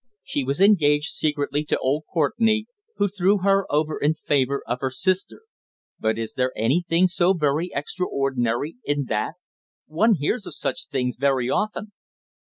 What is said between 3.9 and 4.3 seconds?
in